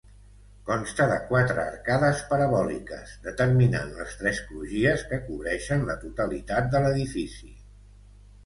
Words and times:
Consta 0.67 1.05
de 1.09 1.17
quatre 1.25 1.65
arcades 1.71 2.23
parabòliques, 2.31 3.13
determinant 3.27 3.93
les 3.99 4.17
tres 4.23 4.41
crugies 4.49 5.05
que 5.13 5.23
cobreixen 5.29 5.87
la 5.91 6.01
totalitat 6.07 6.73
de 6.75 6.83
l'edifici. 6.87 7.55